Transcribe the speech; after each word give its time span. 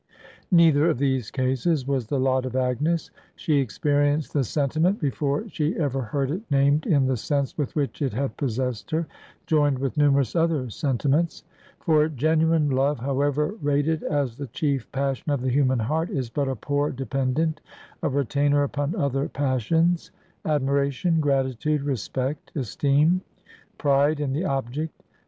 Neither 0.49 0.89
of 0.89 0.97
these 0.97 1.29
cases 1.29 1.85
was 1.87 2.07
the 2.07 2.19
lot 2.19 2.47
of 2.47 2.55
Agnes. 2.55 3.11
She 3.35 3.59
experienced 3.59 4.33
the 4.33 4.43
sentiment 4.43 4.99
before 4.99 5.47
she 5.47 5.75
ever 5.77 6.01
heard 6.01 6.31
it 6.31 6.41
named 6.49 6.87
in 6.87 7.05
the 7.05 7.15
sense 7.17 7.55
with 7.55 7.75
which 7.75 8.01
it 8.01 8.11
had 8.11 8.35
possessed 8.35 8.89
her 8.89 9.05
joined 9.45 9.77
with 9.77 9.97
numerous 9.97 10.35
other 10.35 10.71
sentiments; 10.71 11.43
for 11.79 12.09
genuine 12.09 12.71
love, 12.71 12.97
however 12.97 13.53
rated 13.61 14.01
as 14.01 14.37
the 14.37 14.47
chief 14.47 14.91
passion 14.91 15.29
of 15.31 15.41
the 15.41 15.49
human 15.51 15.77
heart, 15.77 16.09
is 16.09 16.31
but 16.31 16.49
a 16.49 16.55
poor 16.55 16.89
dependent, 16.89 17.61
a 18.01 18.09
retainer 18.09 18.63
upon 18.63 18.95
other 18.95 19.29
passions; 19.29 20.09
admiration, 20.45 21.19
gratitude, 21.21 21.83
respect, 21.83 22.51
esteem, 22.55 23.21
pride 23.77 24.19
in 24.19 24.33
the 24.33 24.45
object. 24.45 25.03